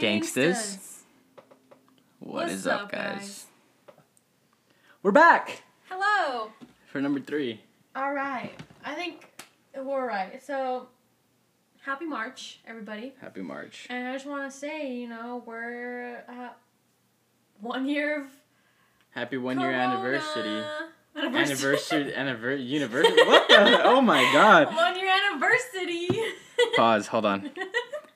[0.00, 0.78] Gangsters.
[2.20, 3.16] What What's is up, guys?
[3.18, 3.46] guys?
[5.02, 6.50] We're back Hello.
[6.90, 7.60] for number three.
[7.94, 8.52] All right.
[8.84, 9.28] I think
[9.76, 10.42] we're right.
[10.42, 10.88] So,
[11.84, 13.12] happy March, everybody.
[13.20, 13.86] Happy March.
[13.90, 16.56] And I just want to say, you know, we're at
[17.60, 18.26] one year of
[19.10, 19.94] Happy one year Corona.
[19.94, 20.64] anniversary.
[21.16, 21.42] Anniversary.
[21.44, 22.14] Anniversary.
[22.14, 22.62] Anniversary.
[22.62, 23.22] University.
[23.22, 23.84] What the?
[23.84, 24.66] Oh my God.
[24.74, 26.08] one year anniversary.
[26.76, 27.06] Pause.
[27.08, 27.50] Hold on.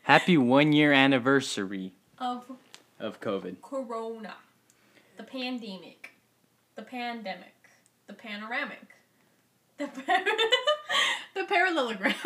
[0.09, 2.51] Happy one year anniversary of
[2.99, 3.61] of COVID.
[3.61, 4.37] Corona,
[5.19, 6.13] the pandemic,
[6.77, 7.69] the pandemic,
[8.07, 8.89] the panoramic,
[9.77, 10.25] the par-
[11.35, 12.15] the parallelogram,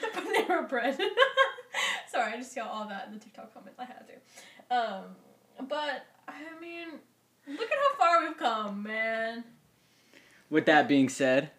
[0.00, 0.98] the Panera bread.
[2.10, 3.78] Sorry, I just got all that in the TikTok comments.
[3.78, 4.76] I had to.
[4.76, 6.98] Um, but I mean,
[7.46, 9.44] look at how far we've come, man.
[10.50, 11.52] With that being said,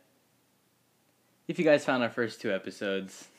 [1.48, 3.30] if you guys found our first two episodes,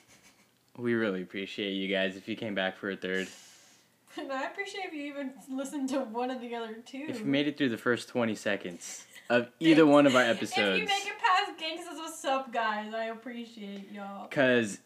[0.76, 2.16] we really appreciate you guys.
[2.16, 3.28] If you came back for a third,
[4.16, 7.06] And I appreciate if you even listened to one of the other two.
[7.08, 10.82] if you made it through the first 20 seconds of either one of our episodes.
[10.82, 12.94] If you make it past Gangsters, what's up, guys?
[12.94, 14.28] I appreciate y'all.
[14.28, 14.78] Because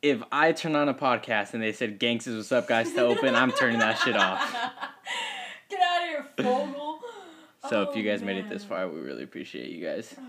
[0.00, 3.34] if I turn on a podcast and they said Gangsters, what's up, guys, to open,
[3.34, 4.40] I'm turning that shit off.
[5.68, 7.00] Get out of here, Fogel.
[7.68, 10.14] So Oh, if you guys oh, made it this far, we really appreciate you guys.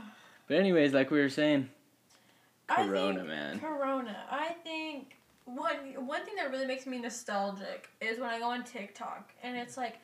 [0.45, 1.69] But anyways, like we were saying,
[2.75, 3.59] Corona, think man.
[3.59, 4.17] Corona.
[4.29, 5.75] I think one
[6.07, 9.77] one thing that really makes me nostalgic is when I go on TikTok and it's
[9.77, 9.97] like,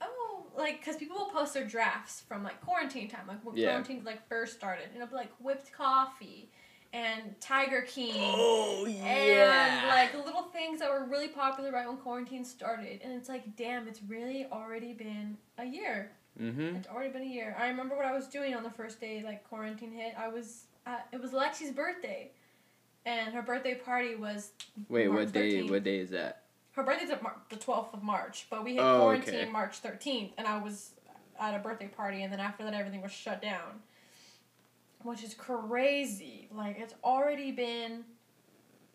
[0.00, 3.68] oh, like because people will post their drafts from like quarantine time, like when Yeah.
[3.68, 6.50] quarantine like first started, and it'll be like whipped coffee
[6.92, 8.14] and Tiger King.
[8.34, 13.12] Oh And like the little things that were really popular right when quarantine started, and
[13.12, 16.12] it's like, damn, it's really already been a year.
[16.40, 16.76] mm-hmm.
[16.76, 17.54] It's already been a year.
[17.58, 20.14] I remember what I was doing on the first day like quarantine hit.
[20.16, 22.30] I was at, it was Lexi's birthday,
[23.04, 24.50] and her birthday party was
[24.88, 25.62] Wait, March what day?
[25.62, 25.70] 13th.
[25.70, 26.42] What day is that?
[26.72, 29.50] her birthday's at Mar- the twelfth of March, but we had Oh, quarantine okay.
[29.50, 30.92] March thirteenth, and I was
[31.40, 33.80] at a birthday party, and then after that everything was shut down,
[35.02, 36.48] which is crazy.
[36.54, 38.04] Like it's already been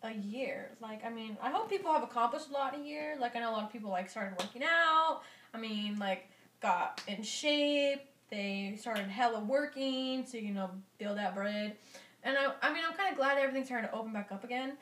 [0.02, 0.70] a year.
[0.80, 3.16] Like I mean, I hope people have accomplished a lot in a year.
[3.20, 5.20] Like I know a lot of people like started working out.
[5.52, 6.30] I mean, like
[6.62, 8.00] got in shape.
[8.34, 11.76] They started hella working to you know build that bread,
[12.24, 14.76] and I I mean I'm kind of glad everything's starting to open back up again,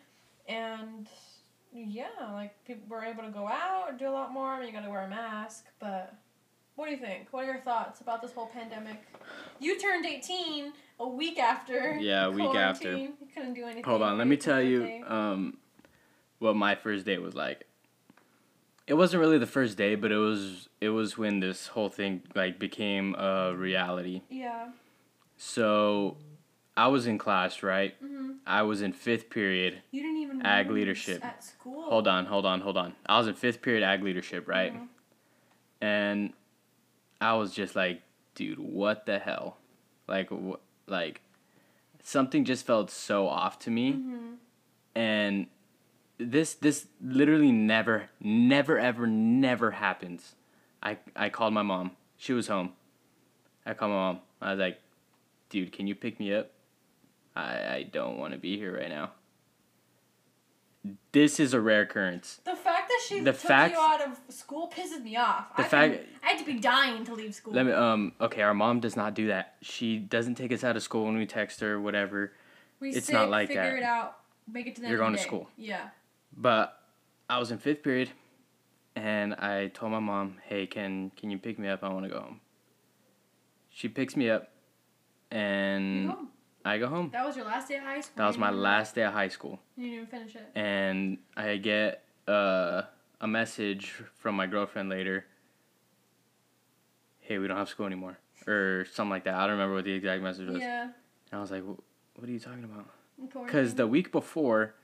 [0.49, 1.07] and
[1.75, 4.53] yeah, like people were able to go out, and do a lot more.
[4.53, 6.15] I mean, you got to wear a mask, but
[6.77, 7.29] what do you think?
[7.31, 9.03] What are your thoughts about this whole pandemic?
[9.61, 11.99] You turned eighteen a week after.
[12.01, 12.97] Yeah, a week after.
[12.97, 13.85] You couldn't do anything.
[13.85, 15.59] Hold on, let me tell you um,
[16.39, 17.67] what my first day was like.
[18.87, 22.23] It wasn't really the first day, but it was it was when this whole thing
[22.35, 24.23] like became a reality.
[24.29, 24.69] Yeah.
[25.37, 26.17] So,
[26.77, 27.95] I was in class, right?
[28.01, 29.83] hmm I was in fifth period.
[29.93, 30.43] You didn't even.
[30.47, 31.25] Ag leadership.
[31.25, 31.83] at school.
[31.85, 32.95] Hold on, hold on, hold on.
[33.07, 34.75] I was in fifth period ag leadership, right?
[34.75, 34.87] Mhm.
[35.81, 36.33] And
[37.21, 38.03] I was just like,
[38.35, 39.59] dude, what the hell?
[40.09, 41.21] Like, wh- like,
[42.03, 44.37] something just felt so off to me, Mhm.
[44.95, 45.47] and
[46.31, 50.35] this this literally never, never, ever, never happens.
[50.83, 51.93] I I called my mom.
[52.17, 52.73] She was home.
[53.67, 54.21] I called my mom.
[54.41, 54.81] I was like,
[55.51, 56.51] dude, can you pick me up?
[57.37, 59.13] I I don't want to be here right now.
[61.13, 62.41] This is a rare occurrence.
[62.45, 65.55] The fact that she The took fact- you out of school pisses me off.
[65.57, 67.53] The I fact- couldn't- I had to be dying to leave school.
[67.55, 69.55] Let me um okay, our mom does not do that.
[69.63, 72.33] She doesn't take us out of school when we text her, whatever.
[72.81, 73.77] we it's sick, not like figure that.
[73.77, 74.19] it out.
[74.53, 75.49] Make it to the You're going the to school.
[75.57, 75.91] Yeah.
[76.37, 76.79] But
[77.29, 78.11] I was in fifth period
[78.97, 81.83] and I told my mom, Hey, can can you pick me up?
[81.83, 82.41] I wanna go home.
[83.71, 84.51] She picks me up
[85.31, 86.19] and go.
[86.65, 87.11] I go home.
[87.13, 88.15] That was your last day of high school.
[88.17, 89.59] That was my last day of high school.
[89.77, 90.51] You didn't even finish it.
[90.55, 92.83] And I get uh,
[93.21, 95.25] a message from my girlfriend later.
[97.21, 98.19] Hey, we don't have school anymore.
[98.47, 99.35] Or something like that.
[99.35, 100.61] I don't remember what the exact message was.
[100.61, 100.83] Yeah.
[100.83, 100.93] And
[101.33, 102.87] I was like, what are you talking about?
[103.47, 104.75] Because the week before,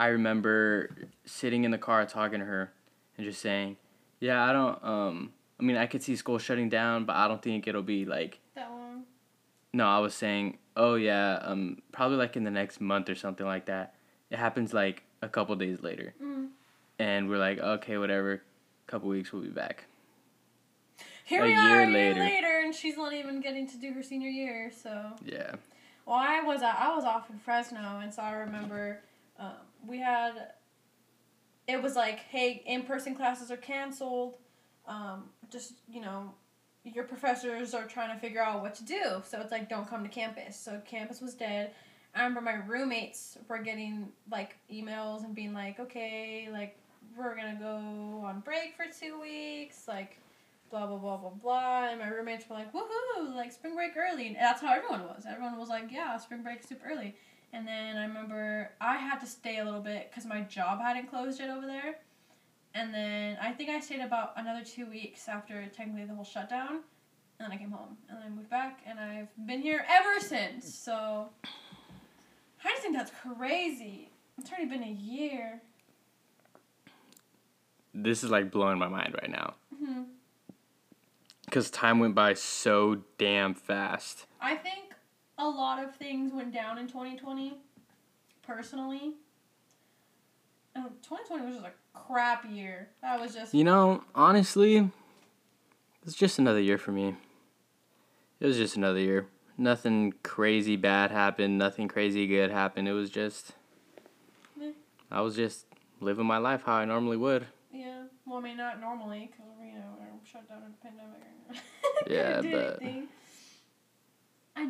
[0.00, 2.72] I remember sitting in the car talking to her
[3.18, 3.76] and just saying,
[4.18, 7.42] yeah, I don't, um, I mean, I could see school shutting down, but I don't
[7.42, 9.04] think it'll be like, that long."
[9.74, 13.44] no, I was saying, oh, yeah, um, probably like in the next month or something
[13.44, 13.92] like that.
[14.30, 16.14] It happens like a couple days later.
[16.22, 16.48] Mm.
[16.98, 18.42] And we're like, okay, whatever,
[18.86, 19.84] couple weeks, we'll be back.
[21.24, 22.20] Here A we are year a year later.
[22.20, 24.72] later, and she's not even getting to do her senior year.
[24.74, 25.56] So, Yeah.
[26.06, 29.00] well, I was I was off in Fresno, and so I remember
[29.38, 29.52] um,
[29.86, 30.52] we had.
[31.66, 34.36] It was like, hey, in person classes are canceled.
[34.86, 36.34] Um, just you know,
[36.84, 39.22] your professors are trying to figure out what to do.
[39.24, 40.56] So it's like, don't come to campus.
[40.58, 41.72] So campus was dead.
[42.14, 46.76] I remember my roommates were getting like emails and being like, okay, like
[47.16, 50.18] we're gonna go on break for two weeks, like
[50.70, 51.88] blah blah blah blah blah.
[51.90, 54.28] And my roommates were like, woohoo, like spring break early.
[54.28, 55.24] And that's how everyone was.
[55.28, 57.14] Everyone was like, yeah, spring break super early.
[57.52, 61.08] And then I remember I had to stay a little bit because my job hadn't
[61.10, 61.96] closed yet over there.
[62.74, 66.80] And then I think I stayed about another two weeks after technically the whole shutdown.
[67.38, 67.96] And then I came home.
[68.08, 68.80] And then I moved back.
[68.86, 70.72] And I've been here ever since.
[70.72, 71.30] So
[72.64, 74.10] I just think that's crazy.
[74.38, 75.60] It's already been a year.
[77.92, 79.54] This is like blowing my mind right now.
[79.74, 80.02] Mm-hmm.
[81.44, 84.26] Because time went by so damn fast.
[84.40, 84.89] I think
[85.40, 87.54] a lot of things went down in 2020,
[88.42, 89.14] personally.
[90.74, 92.88] And 2020 was just a crap year.
[93.02, 93.54] That was just.
[93.54, 94.90] You know, honestly,
[96.06, 97.14] it's just another year for me.
[98.38, 99.26] It was just another year.
[99.58, 101.58] Nothing crazy bad happened.
[101.58, 102.88] Nothing crazy good happened.
[102.88, 103.52] It was just.
[105.10, 105.66] I was just
[106.00, 107.46] living my life how I normally would.
[107.72, 108.04] Yeah.
[108.24, 111.64] Well, I mean, not normally, because, you know, we're shut down in the pandemic.
[112.06, 113.08] Yeah, but- anything.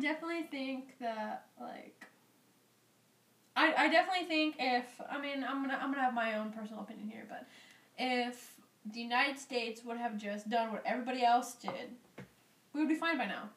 [0.01, 2.05] I definitely think that, like.
[3.55, 6.83] I, I definitely think if I mean I'm gonna I'm gonna have my own personal
[6.83, 7.45] opinion here, but
[7.97, 8.55] if
[8.91, 11.91] the United States would have just done what everybody else did,
[12.73, 13.49] we would be fine by now.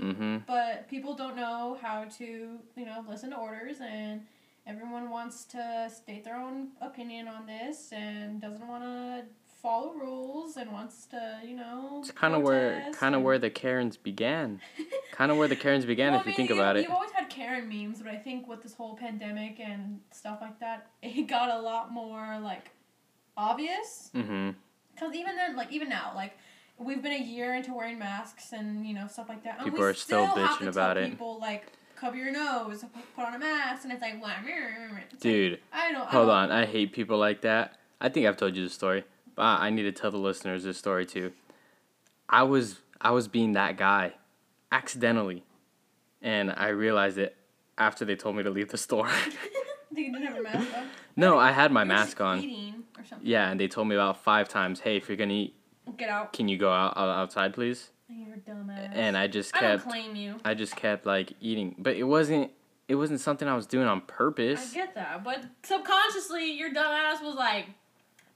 [0.00, 0.38] Mm-hmm.
[0.46, 4.22] But people don't know how to, you know, listen to orders, and
[4.66, 9.24] everyone wants to state their own opinion on this and doesn't want to
[9.62, 11.98] follow rules and wants to, you know.
[12.00, 14.60] It's kind of where kind of and- where the Karens began.
[15.12, 16.82] Kind of where the Karens began, Well, if you I think mean, about it.
[16.82, 20.60] You've always had Karen memes, but I think with this whole pandemic and stuff like
[20.60, 22.70] that, it got a lot more like
[23.36, 24.10] obvious.
[24.14, 24.50] Mm-hmm.
[24.94, 26.36] Because even then, like even now, like
[26.78, 29.62] we've been a year into wearing masks and you know stuff like that.
[29.64, 31.10] People are still have bitching about it.
[31.10, 31.66] People like
[31.96, 34.14] cover your nose, put on a mask, and it's like.
[34.16, 36.02] It's like, Dude, I don't.
[36.08, 36.50] I hold don't- on.
[36.52, 37.78] I hate people like that.
[38.00, 39.04] I think I've told you the story,
[39.38, 41.32] Ah, I need to tell the listeners this story too.
[42.28, 44.14] I was I was being that guy,
[44.72, 45.44] accidentally,
[46.22, 47.36] and I realized it
[47.78, 49.08] after they told me to leave the store.
[49.94, 50.88] You didn't have a mask on.
[51.16, 52.40] no, I had my You were just mask on.
[52.40, 53.26] Eating or something.
[53.26, 55.54] Yeah, and they told me about five times, "Hey, if you're gonna eat,
[55.96, 56.34] Get out.
[56.34, 58.90] can you go out, out outside, please?" You're dumbass.
[58.92, 59.64] And I just kept.
[59.64, 60.34] I don't claim you.
[60.44, 62.50] I just kept like eating, but it wasn't
[62.88, 64.72] it wasn't something I was doing on purpose.
[64.72, 67.66] I get that, but subconsciously, your dumbass was like,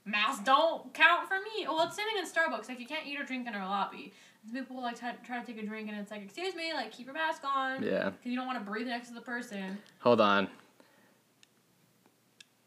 [0.05, 2.69] "Masks don't count for me." Well, it's sitting in Starbucks.
[2.69, 4.13] Like you can't eat or drink in our lobby.
[4.51, 7.05] People like try, try to take a drink, and it's like, "Excuse me, like keep
[7.05, 8.05] your mask on." Yeah.
[8.09, 9.77] Because you don't want to breathe next to the person.
[9.99, 10.47] Hold on.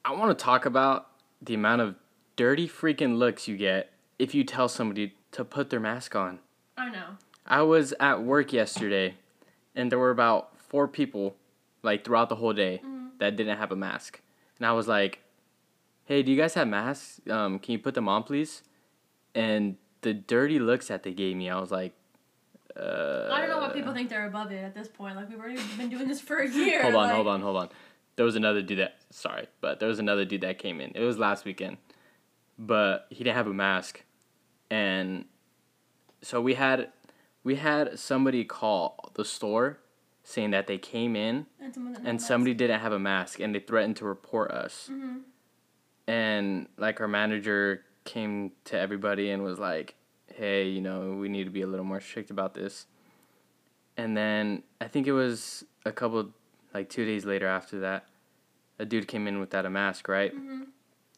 [0.04, 1.08] I want to talk about
[1.40, 1.96] the amount of
[2.36, 6.38] dirty freaking looks you get if you tell somebody to put their mask on.
[6.76, 7.16] I know.
[7.46, 9.14] I was at work yesterday
[9.75, 11.37] and there were about four people
[11.82, 13.19] like throughout the whole day Mhm.
[13.19, 14.20] that didn't have a mask.
[14.58, 15.20] And I was like,
[16.04, 17.20] "Hey, do you guys have masks?
[17.30, 18.62] Um, can you put them on, please?"
[19.34, 21.94] And the dirty looks that they gave me, I was like,
[22.76, 25.16] uh, I don't know what people think they're above it at this point.
[25.16, 26.82] Like we've already been doing this for a year.
[26.82, 27.68] Hold on, like, hold on, hold on.
[28.16, 30.92] There was another dude that sorry, but there was another dude that came in.
[30.94, 31.78] It was last weekend.
[32.58, 34.04] But he didn't have a mask.
[34.70, 35.24] And
[36.22, 36.90] so we had
[37.42, 39.78] we had somebody call the store
[40.22, 43.96] saying that they came in And, and somebody didn't have a mask and they threatened
[43.96, 44.88] to report us.
[44.90, 45.20] Mhm.
[46.06, 49.94] And like our manager came to everybody and was like,
[50.34, 52.87] "Hey, you know, we need to be a little more strict about this."
[53.96, 56.30] And then I think it was a couple
[56.75, 58.06] like 2 days later after that,
[58.78, 60.34] a dude came in without a mask, right?
[60.37, 60.66] Mhm.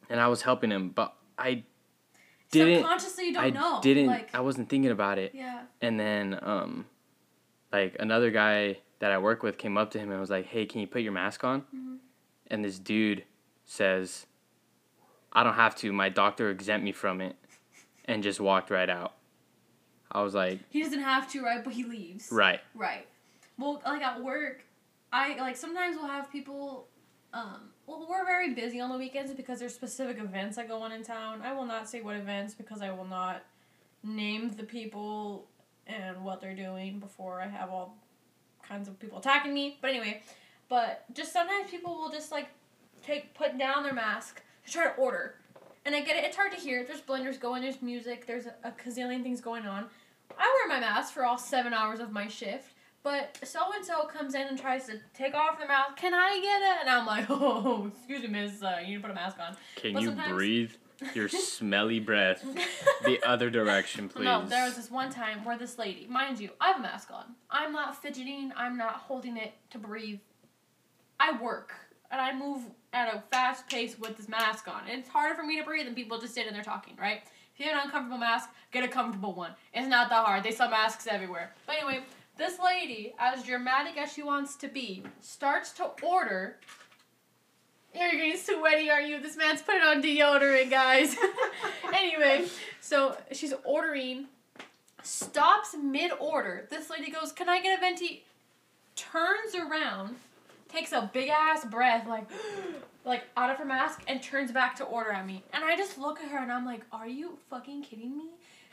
[0.08, 1.64] And I was helping him, but I
[2.50, 3.78] didn't Subconsciously, you don't I know.
[3.82, 5.34] didn't Like, I wasn't thinking about it.
[5.34, 5.62] yeah.
[5.80, 6.86] And then um
[7.72, 10.64] like another guy that I work with came up to him and was like, "Hey,
[10.66, 11.98] can you put your mask on?" Mhm.
[12.48, 13.24] And this dude
[13.64, 14.26] says,
[15.32, 15.92] "I don't have to.
[15.92, 17.36] My doctor exempt me from it."
[18.04, 19.14] And just walked right out.
[20.12, 21.62] I was like, He doesn't have to, right?
[21.62, 22.28] But he leaves.
[22.30, 22.60] "Right.
[22.74, 23.06] Right.
[23.58, 24.64] Well, like at work,
[25.12, 26.88] I like sometimes we'll have people.
[27.32, 30.92] Um, well, we're very busy on the weekends because there's specific events that go on
[30.92, 31.42] in town.
[31.42, 33.42] I will not say what events because I will not
[34.02, 35.46] name the people
[35.86, 37.96] and what they're doing before I have all
[38.62, 39.78] kinds of people attacking me.
[39.80, 40.22] But anyway,
[40.68, 42.48] but just sometimes people will just like
[43.02, 45.36] take put down their mask to try to order.
[45.84, 46.84] And I get it, it's hard to hear.
[46.84, 49.86] There's blenders going, there's music, there's a, a gazillion things going on.
[50.38, 52.72] I wear my mask for all seven hours of my shift,
[53.04, 55.96] but so and so comes in and tries to take off the mask.
[55.96, 56.78] Can I get it?
[56.80, 59.56] And I'm like, oh, excuse me, miss, uh, you need to put a mask on.
[59.76, 60.72] Can But you sometimes- breathe
[61.14, 62.44] your smelly breath
[63.04, 66.50] the other direction, please?" No, there was this one time where this lady, mind you,
[66.60, 67.36] I have a mask on.
[67.48, 68.52] I'm not fidgeting.
[68.56, 70.18] I'm not holding it to breathe.
[71.20, 71.72] I work.
[72.10, 74.82] And I move at a fast pace with this mask on.
[74.88, 77.22] And it's harder for me to breathe than people just sitting there talking, right?
[77.54, 79.52] If you have an uncomfortable mask, get a comfortable one.
[79.72, 80.44] It's not that hard.
[80.44, 81.54] They sell masks everywhere.
[81.66, 82.04] But anyway,
[82.36, 86.56] this lady, as dramatic as she wants to be, starts to order.
[87.94, 89.22] You're getting sweaty, are you?
[89.22, 91.16] This man's putting on deodorant, guys.
[91.94, 92.46] anyway,
[92.80, 94.26] so she's ordering,
[95.02, 96.66] stops mid order.
[96.68, 98.24] This lady goes, Can I get a venti?
[98.96, 100.16] Turns around,
[100.76, 102.28] takes a big ass breath, like,
[103.04, 105.42] like out of her mask, and turns back to order at me.
[105.52, 108.30] And I just look at her and I'm like, Are you fucking kidding me?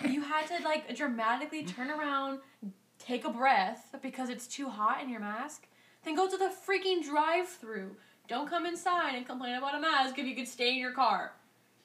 [0.07, 2.39] You had to like dramatically turn around,
[2.99, 5.67] take a breath because it's too hot in your mask.
[6.03, 7.95] Then go to the freaking drive through.
[8.27, 11.33] Don't come inside and complain about a mask if you could stay in your car.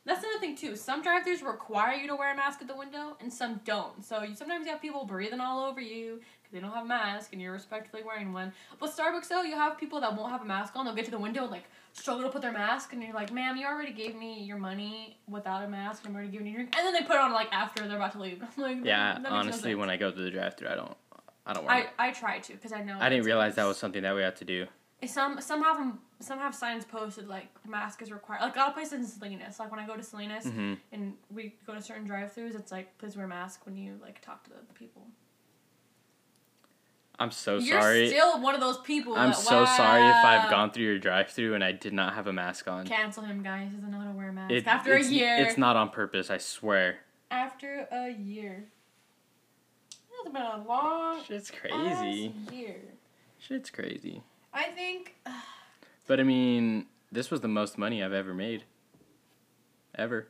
[0.08, 0.75] That's another thing too.
[0.75, 4.02] Some drive-throughs require you to wear a mask at the window, and some don't.
[4.02, 6.20] So you sometimes you have people breathing all over you
[6.52, 8.52] they don't have a mask, and you're respectfully wearing one.
[8.78, 10.85] But Starbucks though, you have people that won't have a mask on.
[10.85, 13.33] They'll get to the window and like struggle to put their mask, and you're like,
[13.33, 16.05] "Ma'am, you already gave me your money without a mask.
[16.07, 18.12] I'm already giving you drink." And then they put it on like after they're about
[18.12, 18.43] to leave.
[18.57, 19.78] I'm like, Yeah, no honestly, sense.
[19.78, 20.97] when I go to the drive-through, I don't,
[21.47, 21.75] I don't wear.
[21.75, 21.88] I it.
[21.99, 22.97] I try to because I know.
[23.00, 24.67] I didn't realize that was something that we had to do.
[25.07, 28.40] Some some have 'em- some have signs posted like mask is required.
[28.43, 29.61] Like a lot of places in Salinas.
[29.61, 32.99] Like when I go to Salinas hmm and we go to certain drive-throughs, it's like
[32.99, 35.07] please wear a mask when you like talk to the people.
[37.20, 38.02] I'm so sorry.
[38.02, 39.14] You're still one of those people.
[39.16, 42.26] I'm that, so sorry if I've gone through your drive-through and I did not have
[42.28, 42.87] a mask on.
[42.87, 43.70] Cancel him, guys.
[43.70, 44.52] He doesn't know how to wear a mask.
[44.52, 45.37] It- After a year.
[45.38, 46.30] It's not on purpose.
[46.30, 46.98] I swear.
[47.30, 48.66] After a year.
[50.25, 52.32] It's been a long Shit's crazy.
[52.52, 52.76] year.
[53.38, 54.22] Shit's crazy.
[54.52, 55.14] I think.
[56.06, 58.64] But I mean, this was the most money I've ever made.
[59.94, 60.28] Ever.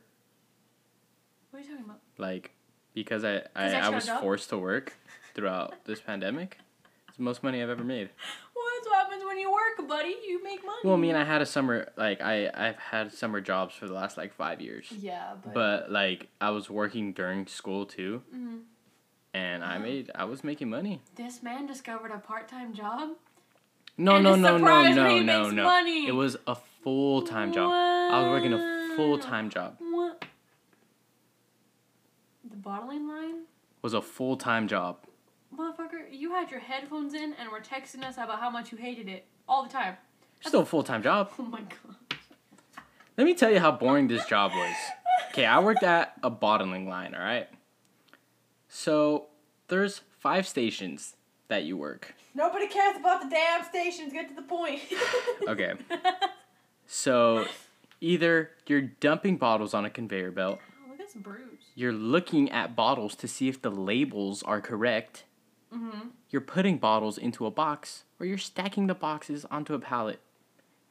[1.51, 1.99] What are you talking about?
[2.17, 2.51] Like,
[2.93, 4.21] because I, I, I I was up?
[4.21, 4.93] forced to work
[5.35, 6.57] throughout this pandemic.
[7.19, 8.09] The most money I've ever made.
[8.55, 10.15] Well, that's what happens when you work, buddy.
[10.25, 10.77] You make money.
[10.85, 13.93] Well, I mean, I had a summer, like, I, I've had summer jobs for the
[13.93, 14.87] last, like, five years.
[14.97, 15.53] Yeah, but.
[15.53, 18.21] But, like, I was working during school, too.
[18.33, 18.61] Mhm.
[19.33, 21.01] And I made, I was making money.
[21.15, 23.09] This man discovered a part-time job.
[23.97, 25.63] No, And no, no, no, no, no, no.
[25.65, 26.07] money.
[26.07, 27.69] It was a full time job.
[27.73, 29.75] I was working a full time job.
[29.79, 30.23] What?
[32.49, 33.41] The bottling line?
[33.81, 34.99] Was a full time job.
[35.59, 39.09] Motherfucker, you had your headphones in and were texting us about how much you hated
[39.09, 39.97] it all the time.
[40.41, 41.31] Still a full time job.
[41.39, 41.95] Oh my god.
[43.17, 44.73] Let me tell you how boring this job was.
[45.31, 47.49] Okay, I worked at a bottling line, all right?
[48.69, 49.25] So,
[49.67, 51.15] there's five stations
[51.49, 52.13] that you work.
[52.33, 54.13] Nobody cares about the damn stations.
[54.13, 54.79] Get to the point.
[55.49, 55.73] Okay.
[56.85, 57.45] So,
[57.99, 61.59] either you're dumping bottles on a conveyor belt, Oh, look at this bruise.
[61.75, 65.23] you're looking at bottles to see if the labels are correct,
[65.73, 66.07] Mm-hmm.
[66.29, 70.19] you're putting bottles into a box, or you're stacking the boxes onto a pallet.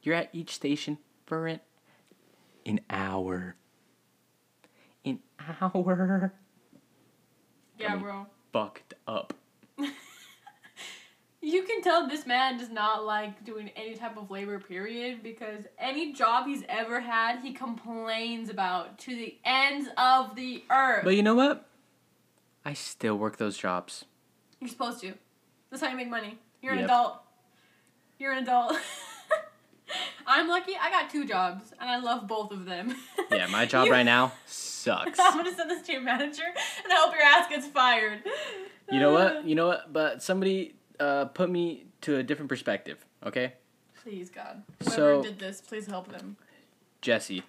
[0.01, 1.59] You're at each station for an,
[2.65, 3.55] an hour.
[5.03, 5.19] An
[5.61, 6.33] hour.
[7.77, 8.01] Yeah, Dummy.
[8.03, 8.25] bro.
[8.53, 9.33] Fucked up.
[11.41, 15.63] You can tell this man does not like doing any type of labor, period, because
[15.77, 21.05] any job he's ever had, he complains about to the ends of the earth.
[21.05, 21.65] But you know what?
[22.65, 24.03] I still work those jobs.
[24.59, 25.13] You're supposed to.
[25.69, 26.37] That's how you make money.
[26.61, 26.85] You're an Yep.
[26.89, 27.21] adult.
[28.17, 28.73] You're an adult.
[30.27, 30.73] I'm lucky.
[30.79, 32.95] I got two jobs, and I love both of them.
[33.31, 35.19] Yeah, my job You- right now sucks.
[35.21, 36.41] I'm gonna send this to your manager,
[36.83, 38.23] and I hope your ass gets fired.
[38.91, 39.45] You know what?
[39.45, 39.93] You know what?
[39.93, 43.53] But somebody uh, put me to a different perspective, okay?
[44.03, 44.63] Please, God.
[44.83, 46.37] Whoever So- did this, please help them.
[47.01, 47.43] Jesse,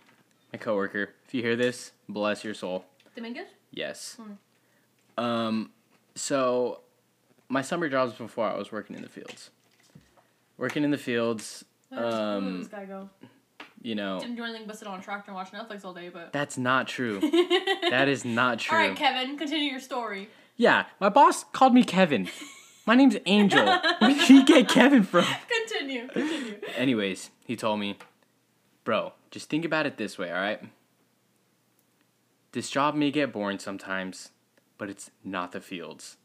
[0.53, 2.85] my coworker, if you hear this, bless your soul.
[3.17, 3.47] Dominguez?
[3.73, 4.17] Yes.
[4.21, 5.23] Hmm.
[5.25, 5.71] Um,
[6.15, 6.81] so
[7.51, 9.51] my summer jobs before I was working in the fields.
[10.57, 13.11] Working in the fields, Where did Um, this guy go?
[13.83, 16.09] you know, Didn't do anything but sit on a tractor and watch Netflix all day,
[16.11, 16.33] but.
[16.33, 17.19] that's not true.
[17.91, 18.77] that is not true.
[18.79, 20.29] All right, Kevin, continue your story.
[20.57, 22.29] Yeah, my boss called me Kevin.
[22.87, 23.65] My name's Angel.
[23.67, 25.25] Where did he get Kevin from?
[25.69, 26.59] Continue, continue.
[26.77, 27.97] Anyways, he told me,
[28.85, 30.61] bro, just think about it this way, all right?
[32.53, 34.31] This job may get boring sometimes,
[34.77, 36.17] but it's not the fields.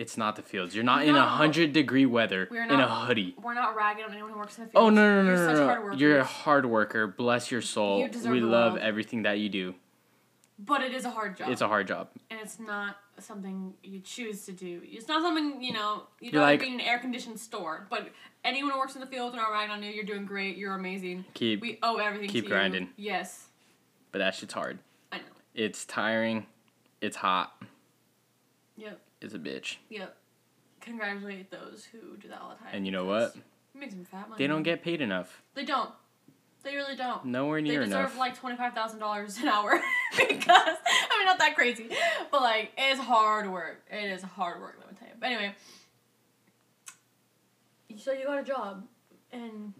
[0.00, 0.74] It's not the fields.
[0.74, 3.34] You're not in a hundred degree weather We're in a hoodie.
[3.42, 4.84] We're not ragging on anyone who works in the field.
[4.84, 5.66] Oh no no no You're no such no!
[5.66, 5.98] hard no.
[5.98, 7.06] You're a hard worker.
[7.06, 8.00] Bless your soul.
[8.00, 8.82] You deserve we love world.
[8.82, 9.74] everything that you do.
[10.58, 11.50] But it is a hard job.
[11.50, 12.08] It's a hard job.
[12.30, 14.80] and it's not something you choose to do.
[14.84, 16.04] It's not something you know.
[16.18, 17.86] You don't like- be in an air conditioned store.
[17.90, 18.08] But
[18.42, 20.56] anyone who works in the field and are ragging on you, you're doing great.
[20.56, 21.26] You're amazing.
[21.34, 22.30] Keep, We owe everything.
[22.30, 22.84] keep grinding.
[22.96, 23.10] You.
[23.12, 23.48] Yes,
[24.12, 24.78] but that shit's hard.
[25.12, 25.24] I know.
[25.54, 26.46] It's tiring.
[27.02, 27.52] It's hot.
[28.78, 29.76] Yep, It's a bitch.
[29.88, 30.16] yep.
[30.80, 32.68] Congratulate those who do that all the time.
[32.72, 33.34] And you know what?
[33.74, 34.42] It makes them fat money.
[34.42, 35.42] They don't get paid enough.
[35.54, 35.90] They don't.
[36.62, 37.26] They really don't.
[37.26, 37.84] Nowhere near enough.
[37.84, 38.18] They deserve enough.
[38.18, 39.72] like twenty five thousand dollars an hour
[40.16, 41.88] because I mean not that crazy,
[42.30, 43.82] but like it's hard work.
[43.90, 44.76] It is hard work.
[44.78, 45.14] Let me tell you.
[45.20, 45.54] But anyway,
[47.98, 48.84] so you got a job,
[49.32, 49.72] and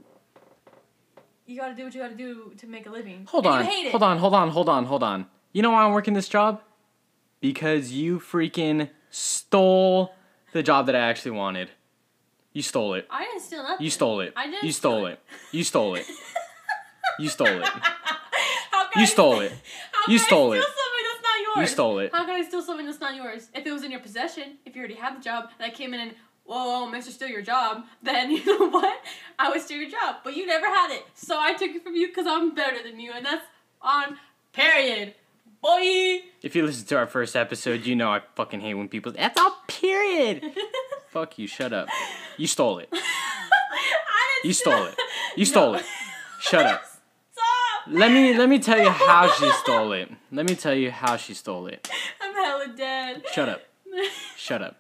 [1.47, 3.27] you got to do what you got to do to make a living.
[3.29, 3.91] hold and on, You hate it.
[3.91, 5.27] hold on, hold on, hold on, hold on.
[5.53, 6.61] You know why I'm working this job?
[7.41, 10.15] Because you freaking stole
[10.53, 11.71] the job that I actually wanted.
[12.53, 13.07] You stole it.
[13.11, 13.85] I didn't steal nothing.
[13.85, 14.33] You stole it.
[14.37, 15.13] I didn't You steal stole it.
[15.13, 15.21] it.
[15.53, 16.07] You stole it.
[17.19, 17.65] You stole it.
[18.71, 19.53] How can You stole st- it.
[19.93, 20.63] How You can stole I it.
[20.63, 21.57] steal something that's not yours?
[21.61, 22.11] You stole it.
[22.13, 23.49] How can I steal something that's not yours?
[23.55, 25.95] If it was in your possession, if you already had the job, and I came
[25.95, 26.15] in and
[26.45, 28.99] whoa, whoa, Mister, steal your job, then you know what?
[29.39, 31.95] I would steal your job, but you never had it, so I took it from
[31.95, 33.45] you because I'm better than you, and that's
[33.83, 34.17] on
[34.53, 35.15] period,
[35.63, 36.21] boy.
[36.43, 39.13] If you listen to our first episode, you know I fucking hate when people.
[39.13, 39.57] That's all.
[39.69, 40.43] Period.
[41.11, 41.47] Fuck you.
[41.47, 41.89] Shut up.
[42.37, 42.89] You stole it.
[44.43, 44.97] You stole it.
[45.37, 45.79] You stole No.
[45.81, 45.85] it.
[46.41, 46.83] Shut up.
[47.33, 47.45] Stop.
[47.89, 50.11] Let me let me tell you how she stole it.
[50.33, 51.91] Let me tell you how she stole it.
[52.23, 53.23] I'm hella dead.
[53.35, 53.61] Shut up.
[54.39, 54.77] Shut up.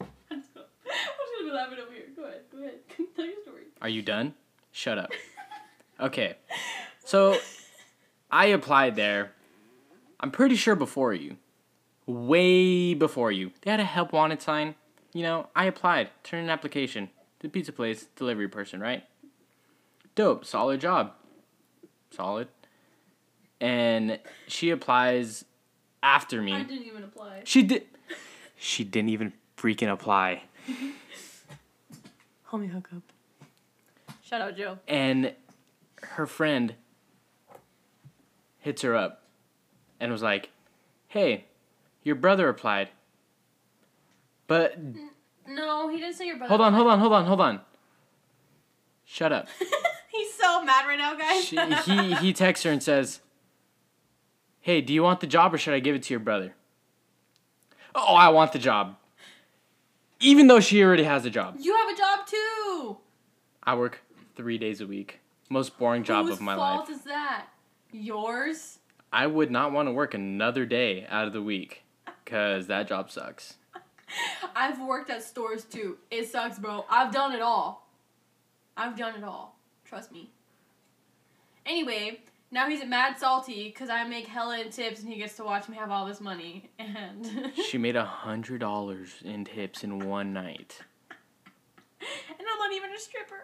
[0.00, 2.06] I'm just gonna be laughing over here.
[2.16, 2.40] Go ahead.
[2.50, 2.74] Go ahead.
[3.14, 3.62] Tell your story.
[3.80, 4.34] Are you done?
[4.72, 5.10] Shut up.
[6.00, 6.34] Okay.
[7.04, 7.38] So
[8.30, 9.32] I applied there.
[10.20, 11.36] I'm pretty sure before you.
[12.06, 13.52] Way before you.
[13.62, 14.74] They had a help wanted sign.
[15.12, 17.10] You know, I applied, turned an application.
[17.40, 19.04] The pizza place, delivery person, right?
[20.14, 21.12] Dope, solid job.
[22.10, 22.48] Solid.
[23.60, 25.44] And she applies
[26.02, 26.52] after me.
[26.52, 27.42] I didn't even apply.
[27.44, 27.84] She did.
[28.56, 30.42] She didn't even freaking apply.
[32.50, 33.02] Homie hookup.
[34.22, 34.78] Shout out Joe.
[34.86, 35.34] And
[36.02, 36.74] her friend
[38.60, 39.22] hits her up
[39.98, 40.50] and was like,
[41.08, 41.46] "Hey,
[42.02, 42.90] your brother applied."
[44.46, 44.76] But
[45.46, 46.48] No, he didn't say your brother.
[46.48, 47.60] hold on, hold on, hold on, hold on.
[49.04, 49.48] Shut up.
[50.12, 51.44] He's so mad right now, guys.
[51.44, 51.56] She,
[51.90, 53.20] he he texts her and says,
[54.60, 56.54] "Hey, do you want the job or should I give it to your brother?"
[57.94, 58.96] Oh, I want the job.
[60.20, 61.56] Even though she already has a job.
[61.58, 62.98] you have a job too.
[63.64, 64.00] I work
[64.36, 65.18] 3 days a week.
[65.48, 66.80] Most boring job Whose of my life.
[66.80, 67.46] Whose fault is that?
[67.92, 68.78] Yours?
[69.12, 71.82] I would not want to work another day out of the week
[72.24, 73.56] cuz that job sucks.
[74.56, 75.98] I've worked at stores too.
[76.10, 76.84] It sucks, bro.
[76.88, 77.88] I've done it all.
[78.76, 79.58] I've done it all.
[79.84, 80.30] Trust me.
[81.66, 85.36] Anyway, now he's a mad salty because I make hella in tips and he gets
[85.36, 86.70] to watch me have all this money.
[86.78, 90.80] And She made a hundred dollars in tips in one night.
[92.00, 92.08] and
[92.40, 93.42] I'm not even a stripper.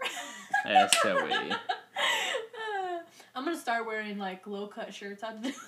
[0.64, 1.28] That's so.
[3.36, 5.22] I'm gonna start wearing like low cut shirts.
[5.42, 5.58] Just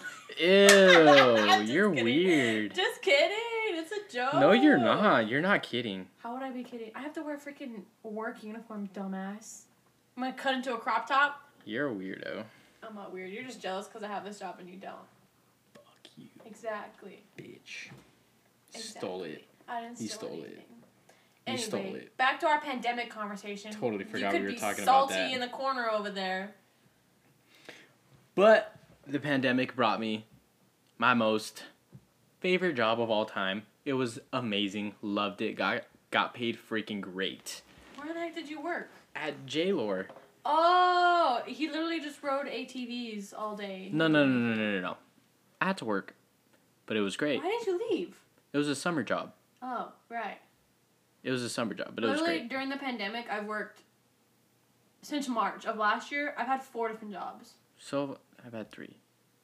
[0.40, 2.04] Ew, you're kidding.
[2.04, 2.74] weird.
[2.74, 3.36] Just kidding.
[3.72, 4.34] It's a joke.
[4.34, 5.28] No, you're not.
[5.28, 6.06] You're not kidding.
[6.22, 6.90] How would I be kidding?
[6.94, 9.62] I have to wear freaking work uniform, dumbass.
[10.16, 11.42] I'm gonna cut into a crop top.
[11.66, 12.42] You're a weirdo.
[12.82, 13.30] I'm not weird.
[13.30, 14.94] You're just jealous because I have this job and you don't.
[15.74, 15.84] Fuck
[16.16, 17.22] you, Exactly.
[17.36, 17.90] bitch.
[18.72, 18.80] exactly.
[19.00, 19.44] Stole it.
[19.68, 20.36] I didn't steal stole it.
[20.36, 20.54] anything.
[21.46, 22.16] You Anyway, stole it.
[22.16, 23.72] back to our pandemic conversation.
[23.72, 26.08] Totally forgot what you we could were be talking about salty in the corner over
[26.10, 26.54] there.
[28.38, 28.72] But
[29.04, 30.24] the pandemic brought me
[30.96, 31.64] my most
[32.38, 33.64] favorite job of all time.
[33.84, 34.94] It was amazing.
[35.02, 35.54] Loved it.
[35.56, 37.62] Got got paid freaking great.
[37.96, 38.90] Where the heck did you work?
[39.16, 39.72] At J.
[39.72, 40.06] Lohr.
[40.44, 43.90] Oh, he literally just rode ATVs all day.
[43.92, 44.96] No, no, no, no, no, no, no.
[45.60, 46.14] I had to work,
[46.86, 47.42] but it was great.
[47.42, 48.20] Why did you leave?
[48.52, 49.32] It was a summer job.
[49.62, 50.38] Oh, right.
[51.24, 52.50] It was a summer job, but it was Literally great.
[52.50, 53.82] during the pandemic, I've worked
[55.02, 56.34] since March of last year.
[56.38, 57.54] I've had four different jobs.
[57.78, 58.96] So I've had three.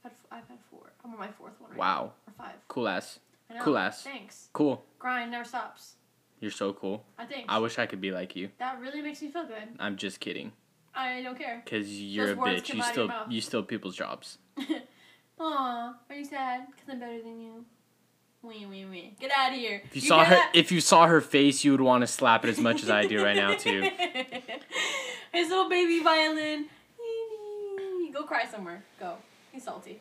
[0.04, 0.92] I've had, I've had four.
[1.04, 2.33] I'm on my fourth one right Wow, now.
[2.33, 2.54] Or five.
[2.68, 3.18] cool ass.
[3.50, 3.61] I know.
[3.62, 4.02] Cool ass.
[4.02, 4.48] Thanks.
[4.52, 4.85] Cool.
[4.98, 5.94] Grind never stops.
[6.40, 7.04] You're so cool.
[7.18, 7.46] I think.
[7.48, 8.50] I wish I could be like you.
[8.59, 9.68] that really makes me feel good.
[9.78, 10.52] I'm just kidding.
[10.94, 11.62] I don't care.
[11.66, 12.74] Cause you're Those a words bitch.
[12.74, 13.30] You out of steal your mouth.
[13.33, 14.38] you steal people's jobs.
[15.40, 16.66] Aw, are you sad?
[16.70, 17.64] Because I'm better than you.
[18.42, 19.16] Wee, wee, wee.
[19.18, 19.83] Get out of here.
[19.87, 20.52] If you, saw hear her that?
[20.54, 23.07] if you saw her face, you would want to slap it as much as I
[23.07, 23.83] do right now too.
[25.33, 26.66] His little baby violin.
[28.14, 28.85] Go cry somewhere.
[29.00, 29.16] Go.
[29.50, 30.00] He's salty.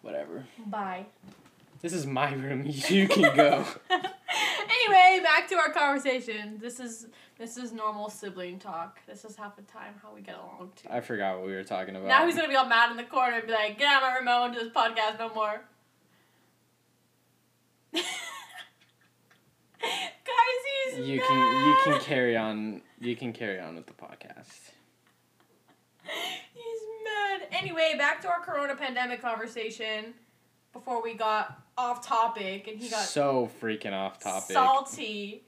[0.00, 0.46] Whatever.
[0.66, 1.04] Bye.
[1.82, 2.64] This is my room.
[2.88, 3.66] You can go.
[3.90, 6.58] anyway, back to our conversation.
[6.58, 7.06] This is
[7.38, 9.00] this is normal sibling talk.
[9.06, 10.88] This is half the time how we get along too.
[10.90, 12.08] I forgot what we were talking about.
[12.08, 14.08] Now he's gonna be all mad in the corner and be like, "Get out of
[14.08, 14.28] my room!
[14.28, 15.60] I won't do this podcast no more."
[17.92, 18.02] Guys,
[20.96, 21.26] he's you mad.
[21.28, 24.70] can you can carry on you can carry on with the podcast.
[27.38, 27.48] Mad.
[27.52, 30.14] Anyway, back to our Corona pandemic conversation.
[30.72, 34.54] Before we got off topic and he got so freaking off topic.
[34.54, 35.44] salty.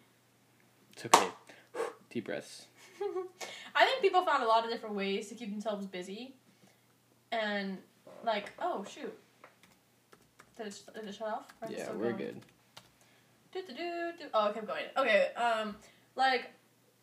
[0.93, 1.29] It's okay.
[2.11, 2.67] Deep breaths.
[3.75, 6.35] I think people found a lot of different ways to keep themselves busy,
[7.33, 7.79] and
[8.25, 9.13] like, oh shoot,
[10.57, 11.49] did it, did it shut off?
[11.61, 12.17] Or is it Yeah, we're going?
[12.17, 12.41] good.
[13.53, 14.25] Do, do, do, do.
[14.33, 14.85] Oh, I kept going.
[14.97, 15.77] Okay, um,
[16.15, 16.51] like,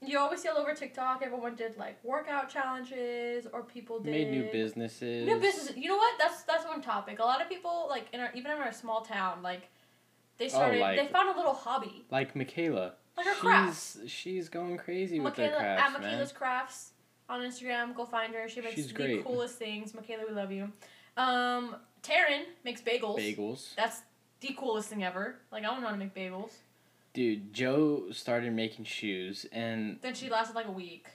[0.06, 4.30] you always see all over TikTok, everyone did like workout challenges, or people did Made
[4.32, 5.26] new businesses.
[5.26, 5.76] New business.
[5.76, 6.14] You know what?
[6.20, 7.20] That's that's one topic.
[7.20, 9.70] A lot of people like in our even in our small town, like
[10.38, 10.78] they started.
[10.78, 12.06] Oh, like- they found a little hobby.
[12.12, 12.94] Like Michaela.
[13.16, 13.98] Like her she's, crafts.
[14.08, 16.02] She's going crazy with Michaela her crafts, at man.
[16.02, 16.92] Michaela's Crafts
[17.30, 17.96] on Instagram.
[17.96, 18.50] Go find her.
[18.50, 19.24] She makes She's the great.
[19.24, 19.94] coolest things.
[19.94, 20.72] Michaela, we love you.
[21.16, 23.18] Um, Taryn makes bagels.
[23.20, 23.76] Bagels.
[23.76, 24.02] That's
[24.40, 25.36] the coolest thing ever.
[25.52, 26.52] Like I want to know how to make bagels.
[27.14, 31.08] Dude, Joe started making shoes and Then she lasted like a week.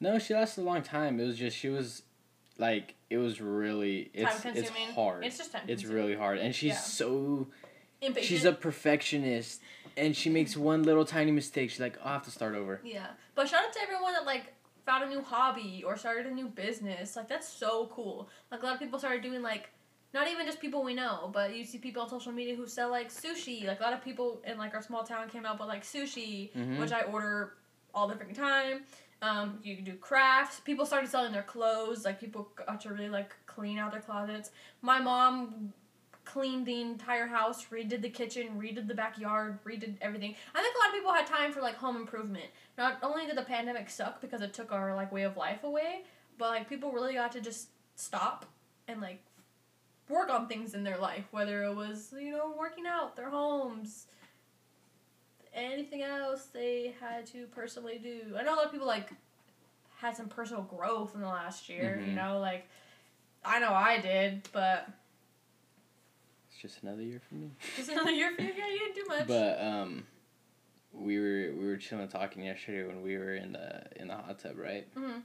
[0.00, 1.18] no, she lasted a long time.
[1.18, 2.02] It was just she was
[2.58, 4.94] like it was really it's Time it's consuming.
[4.94, 5.24] hard.
[5.24, 5.62] It's just time.
[5.66, 6.04] It's consuming.
[6.04, 6.38] really hard.
[6.38, 6.78] And she's Yeah.
[6.78, 7.46] so
[8.02, 8.26] impatient.
[8.26, 9.62] she's a perfectionist
[9.96, 11.70] and she makes one little tiny mistake.
[11.70, 12.80] She's like, oh, I'll have to start over.
[12.84, 14.52] Yeah, but shout out to everyone that like
[14.84, 17.16] found a new hobby or started a new business.
[17.16, 18.28] Like that's so cool.
[18.50, 19.70] Like a lot of people started doing like,
[20.16, 22.90] not even just people we know, but you see people on social media who sell
[22.90, 23.66] like sushi.
[23.66, 26.52] Like a lot of people in like our small town came out with like sushi,
[26.54, 26.78] Mhm.
[26.80, 27.54] which I order
[27.94, 28.84] all the freaking time.
[29.22, 30.60] Um, you can do crafts.
[30.60, 32.04] People started selling their clothes.
[32.06, 34.50] Like people got to really like clean out their closets.
[34.82, 35.72] My mom
[36.24, 40.34] cleaned the entire house, redid the kitchen, redid the backyard, redid everything.
[40.54, 42.46] I think a lot of people had time for like home improvement.
[42.78, 46.02] Not only did the pandemic suck because it took our like way of life away,
[46.38, 48.46] but like people really got to just stop
[48.88, 49.20] and like
[50.08, 54.06] work on things in their life, whether it was, you know, working out, their homes,
[55.52, 58.36] anything else they had to personally do.
[58.38, 59.10] I know a lot of people like
[59.98, 62.14] had some personal growth in the last year, you Mhm.
[62.16, 62.68] know, like
[63.44, 64.88] I know I did, but
[66.50, 67.50] It's just another year for me.
[67.76, 68.52] just another year for you.
[68.56, 69.26] Yeah, you didn't do much.
[69.26, 70.06] But um
[70.92, 74.38] we were we were chilling talking yesterday when we were in the in the hot
[74.38, 74.86] tub, right?
[74.94, 75.20] mm-hmm.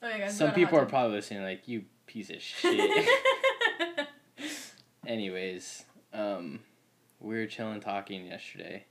[0.00, 3.08] Oh, yeah, guys, Some people are probably listening like you piece of shit.
[5.08, 6.60] Anyways, um,
[7.18, 8.84] we were chilling talking yesterday,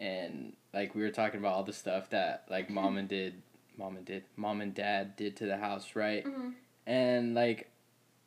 [0.00, 3.40] and like we were talking about all the stuff that like mom and did,
[3.78, 6.24] mom and did, mom and dad did to the house, right?
[6.24, 6.54] Mhm.
[6.88, 7.70] And like,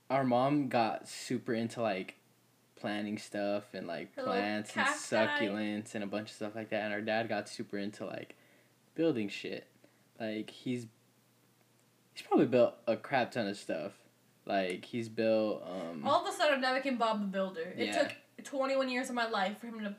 [0.10, 2.16] our mom got super into like
[2.80, 6.86] planting stuff and like Her plants and succulents and a bunch of stuff like that.
[6.86, 8.38] And our dad got super into like
[8.96, 9.68] building shit.
[10.18, 10.88] Like he's
[12.13, 13.92] he's probably built a crap ton of stuff.
[14.48, 17.74] Like he's built um All of a sudden, now I became Bob the Builder.
[17.78, 18.04] It Yeah.
[18.08, 19.96] took 21 years of my life for him to.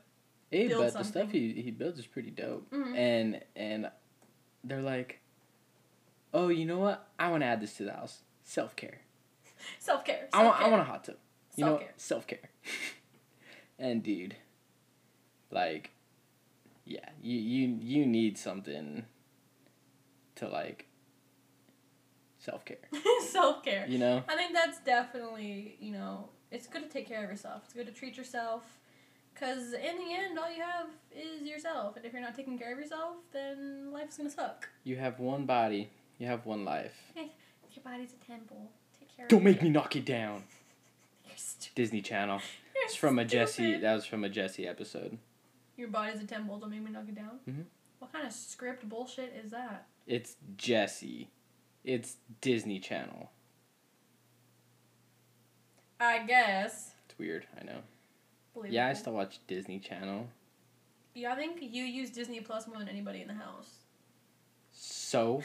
[0.49, 2.69] Hey, build but the stuff he he builds is pretty dope.
[2.71, 2.97] Mhm.
[2.97, 3.91] And and
[4.63, 5.19] they're like,
[6.33, 7.07] oh, you know what?
[7.19, 8.23] I want to add this to the house.
[8.43, 9.01] Self care.
[9.79, 10.27] Self care.
[10.33, 11.17] I want I want a hot tub.
[11.55, 11.93] You know, Self-care.
[11.97, 12.49] self care.
[13.79, 14.35] and dude,
[15.51, 15.91] like,
[16.85, 19.05] yeah, you you you need something
[20.35, 20.87] to like
[22.39, 22.77] self care.
[23.29, 23.85] Self care.
[23.87, 27.61] You know, I think that's definitely, you know, it's good to take care of yourself.
[27.65, 28.63] It's good to treat yourself.
[29.33, 31.95] Because in the end, all you have is yourself.
[31.95, 34.67] And if you're not taking care of yourself, then life's going to suck.
[34.83, 35.89] you have one body.
[36.17, 36.95] You have one life.
[37.15, 38.69] Your body's a temple.
[38.99, 40.43] Take care Don't make me knock it down.
[41.75, 42.41] Disney Channel.
[42.75, 43.77] You're It's from a Jessie.
[43.77, 45.17] That was from a Jessie episode.
[45.77, 46.57] Your body's a temple.
[46.57, 47.39] Don't make me knock it down.
[47.47, 47.63] Mhm.
[47.99, 49.87] What kind of script bullshit is that?
[50.07, 51.29] It's Jessie.
[51.89, 53.31] It's Disney Channel.
[55.99, 56.91] I guess.
[57.07, 57.47] It's weird.
[57.59, 57.79] I know.
[58.53, 58.75] Believable.
[58.75, 60.27] Yeah, I still watch Disney Channel.
[61.15, 63.71] Yeah, I think you use Disney Plus more than anybody in the house.
[64.71, 65.41] So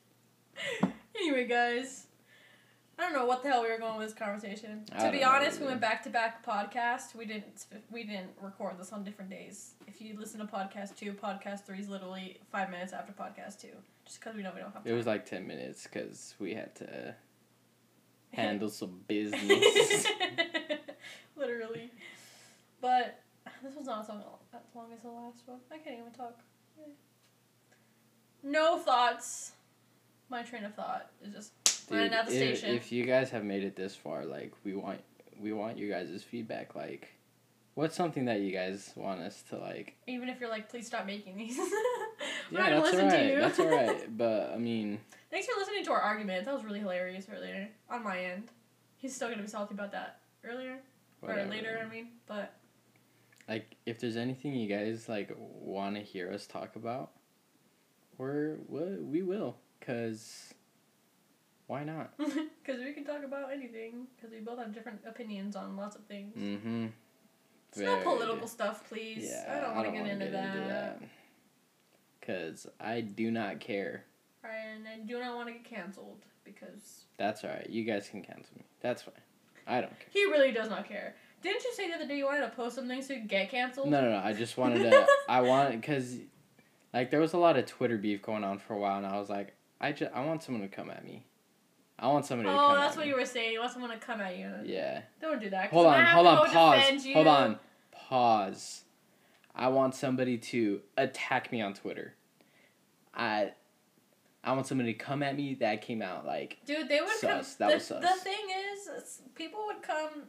[1.18, 2.05] anyway, guys,
[2.98, 4.84] I don't know what the hell we were going with this conversation.
[4.92, 7.14] I to be honest, we went back to back podcast.
[7.14, 9.74] We didn't we didn't record this on different days.
[9.86, 13.68] If you listen to podcast two, podcast three is literally five minutes after podcast two,
[14.06, 16.74] just because we know we don't have it was like ten minutes because we had
[16.76, 17.14] to
[18.32, 20.06] handle some business.
[21.36, 21.90] literally,
[22.80, 23.20] but
[23.62, 24.22] this was not as long,
[24.54, 25.58] as long as the last one.
[25.70, 26.40] I can't even talk.
[28.42, 29.52] No thoughts.
[30.30, 32.74] My train of thought is just Dude, out the if, station.
[32.76, 35.00] if you guys have made it this far, like we want
[35.40, 36.74] we want you guys' feedback.
[36.74, 37.14] Like,
[37.74, 39.94] what's something that you guys want us to like?
[40.06, 41.56] Even if you're like, please stop making these.
[42.50, 43.40] We're Yeah, not gonna that's listen to you.
[43.40, 44.16] That's alright.
[44.18, 44.98] But I mean,
[45.30, 46.44] Thanks for listening to our argument.
[46.44, 48.44] That was really hilarious earlier on my end.
[48.96, 50.78] He's still gonna be salty about that earlier
[51.20, 51.42] whatever.
[51.48, 51.80] or later.
[51.84, 52.54] I mean, but
[53.48, 57.10] Like, if there's anything you guys like want to hear us talk about,
[58.18, 59.56] we're we we will.
[59.80, 60.54] Cause
[61.66, 62.12] why not?
[62.18, 66.04] because we can talk about anything because we both have different opinions on lots of
[66.04, 66.36] things.
[66.36, 66.86] Mm-hmm.
[67.70, 69.28] It's not political stuff, please.
[69.28, 71.02] Yeah, I don't want to get, wanna into that.
[72.22, 74.04] Cause I do not care.
[74.42, 77.68] and I do not want to get canceled because That's alright.
[77.68, 78.64] You guys can cancel me.
[78.80, 79.14] That's fine.
[79.66, 80.08] I don't care.
[80.12, 81.14] he really does not care.
[81.42, 83.50] Didn't you say the other day you wanted to post something so you could get
[83.50, 83.90] canceled?
[83.90, 84.18] No, no, no.
[84.18, 85.06] I just wanted to.
[85.28, 86.16] I wanted because,
[86.94, 89.18] like, there was a lot of Twitter beef going on for a while, and I
[89.18, 91.25] was like, I just I want someone to come at me.
[91.98, 93.52] I want somebody to Oh, come that's at what you were saying.
[93.52, 94.50] You want someone to come at you.
[94.64, 95.02] Yeah.
[95.20, 95.70] Don't do that.
[95.70, 96.04] Hold on.
[96.04, 96.46] Hold on.
[96.48, 97.06] Pause.
[97.14, 97.58] Hold on.
[97.90, 98.84] Pause.
[99.54, 102.14] I want somebody to attack me on Twitter.
[103.14, 103.52] I.
[104.44, 107.30] I want somebody to come at me that came out like Dude, they would come.
[107.30, 108.00] That the, was sus.
[108.00, 110.22] the thing is, people would come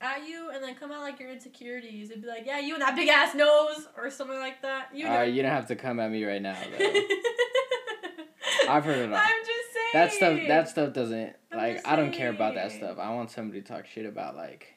[0.00, 2.08] at you and then come out like your insecurities.
[2.08, 4.88] They'd be like, "Yeah, you and that big ass nose," or something like that.
[4.94, 5.10] You know.
[5.10, 6.84] Alright, you don't have to come at me right now though.
[8.68, 9.18] I've heard it all.
[9.18, 9.69] I'm just.
[9.92, 12.98] That stuff that stuff doesn't I'm like I don't care about that stuff.
[12.98, 14.74] I want somebody to talk shit about like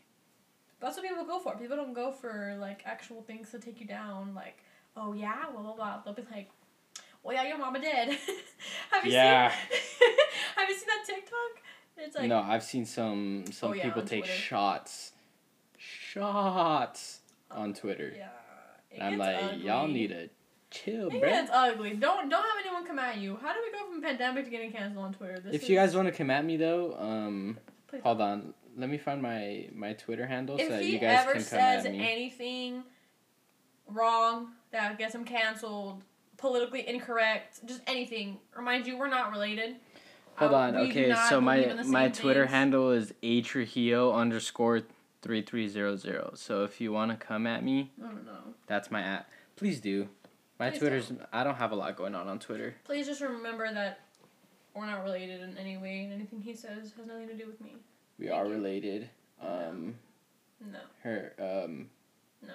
[0.79, 1.55] That's what people go for.
[1.55, 4.33] People don't go for like actual things to take you down.
[4.35, 4.57] Like,
[4.97, 6.01] oh yeah, blah blah blah.
[6.03, 6.49] They'll be like,
[7.23, 8.09] well yeah, your mama did.
[8.91, 9.49] have you Yeah.
[9.49, 9.57] seen?
[10.55, 11.63] have you seen that TikTok?
[11.97, 14.33] It's like no, I've seen some some Oh, yeah, people take Twitter.
[14.39, 15.11] shots
[15.77, 17.19] shots
[17.51, 18.13] oh, on Twitter.
[18.15, 18.27] yeah.
[18.91, 19.93] it And I'm like, y'all ugly.
[19.93, 20.29] need to
[20.73, 21.19] chill, bro.
[21.19, 21.91] gets ugly.
[21.91, 23.37] Don't don't have anyone come at you.
[23.41, 25.39] How do we go from pandemic to getting canceled on Twitter?
[25.39, 27.57] This If you guys want to come at me though, um
[27.87, 28.53] Please hold on.
[28.75, 31.41] Let me find my my Twitter handle so that you guys can come at me.
[31.41, 32.83] If he ever says anything
[33.87, 36.03] wrong that gets him canceled,
[36.37, 39.75] politically incorrect, just anything, remind you we're not related.
[40.37, 40.75] Hold on.
[40.75, 42.51] we Okay, so my my Twitter things.
[42.51, 44.81] handle is a trujillo underscore
[45.21, 46.31] three three zero zero.
[46.35, 48.55] So if you want to come at me, I don't know.
[48.65, 49.29] that's my at.
[49.55, 50.09] Please do.
[50.59, 51.11] My Please Twitter's.
[51.31, 52.75] I don't have a lot going on on Twitter.
[52.83, 53.99] Please just remember that
[54.75, 57.59] we're not related in any way, and anything he says has nothing to do with
[57.61, 57.75] me.
[58.19, 58.53] We Thank are you.
[58.53, 59.09] related.
[59.41, 59.95] Um,
[60.61, 60.79] No.
[61.03, 61.33] her.
[61.39, 61.89] Um.
[62.41, 62.53] No.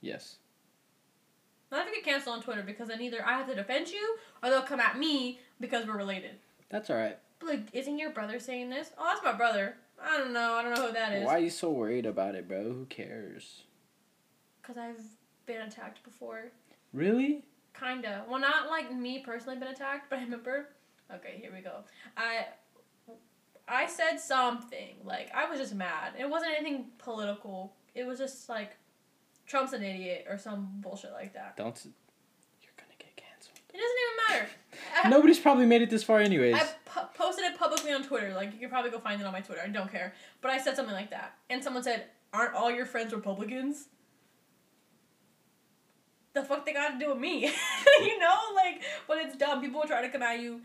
[0.00, 0.36] Yes.
[1.72, 4.16] I have to get canceled on Twitter because then either I have to defend you
[4.42, 6.32] or they'll come at me because we're related.
[6.68, 7.16] That's all right.
[7.38, 8.90] But like, isn't your brother saying this?
[8.98, 9.76] Oh, that's my brother.
[10.02, 10.54] I don't know.
[10.54, 11.24] I don't know who that is.
[11.24, 12.64] Why are you so worried about it, bro?
[12.64, 13.62] Who cares?
[14.60, 15.00] Because I've
[15.46, 16.50] been attacked before.
[16.92, 17.44] Really?
[17.78, 18.24] Kinda.
[18.28, 20.68] Well, not like me personally been attacked, but I remember.
[21.14, 21.84] Okay, here we go.
[22.16, 22.46] I.
[23.68, 26.14] I said something like I was just mad.
[26.18, 27.74] It wasn't anything political.
[27.94, 28.76] It was just like
[29.46, 31.56] Trump's an idiot or some bullshit like that.
[31.56, 31.80] Don't.
[32.60, 33.60] You're gonna get canceled.
[33.72, 35.08] It doesn't even matter.
[35.08, 36.56] Nobody's probably made it this far, anyways.
[36.56, 38.34] I po- posted it publicly on Twitter.
[38.34, 39.62] Like you can probably go find it on my Twitter.
[39.64, 40.14] I don't care.
[40.40, 43.86] But I said something like that, and someone said, "Aren't all your friends Republicans?"
[46.32, 47.40] The fuck they got to do with me?
[48.00, 49.60] you know, like, but it's dumb.
[49.60, 50.60] People will try to come at you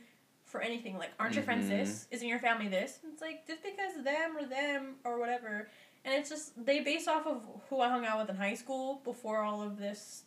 [0.46, 0.98] for anything.
[0.98, 1.70] Like, aren't your friends Mhm.
[1.70, 2.08] this?
[2.12, 3.00] Isn't your family this?
[3.12, 5.68] It's like just because them or them or whatever.
[6.04, 9.02] And it's just they base off of who I hung out with in high school
[9.04, 10.24] before all of this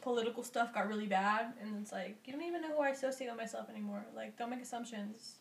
[0.00, 1.52] political stuff got really bad.
[1.60, 4.04] And it's like you don't even know who I associate with myself anymore.
[4.16, 5.34] Like, don't make assumptions.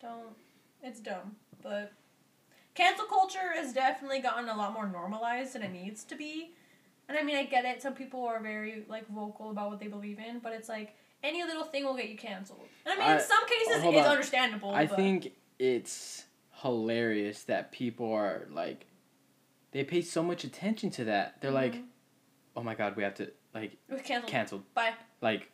[0.00, 0.34] Don't.
[0.82, 1.92] It's dumb, but
[2.74, 6.50] cancel culture has definitely gotten a lot more normalized than it needs to be.
[7.08, 7.82] And I mean, I get it.
[7.82, 11.42] Some people are very like vocal about what they believe in, but it's like any
[11.42, 12.66] little thing will get you canceled.
[12.86, 14.12] And I mean, I- in some cases, it's on.
[14.12, 14.70] understandable.
[14.74, 16.24] I but think it's
[16.62, 18.86] hilarious that people are like,
[19.72, 21.40] they pay so much attention to that.
[21.40, 21.86] They're like, Mhm.
[22.56, 24.30] oh my god, we have to like was canceled.
[24.30, 24.74] canceled.
[24.74, 24.94] Bye.
[25.20, 25.50] Like,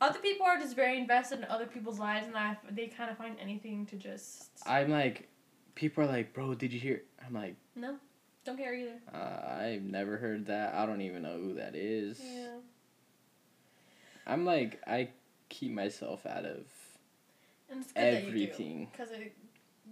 [0.00, 3.16] Other people are just very invested in other people's lives, and I, they kind of
[3.16, 5.28] find anything to just I'm like,
[5.76, 7.02] people are like, bro, did you hear?
[7.24, 7.96] I'm like, no,
[8.44, 9.00] don't care either.
[9.12, 10.74] uh, I've never heard that.
[10.74, 12.20] I don't even know who that is.
[12.22, 12.56] Yeah.
[14.26, 15.08] I'm like, I
[15.48, 16.64] keep myself out of
[17.70, 18.88] And everything.
[18.92, 19.32] because it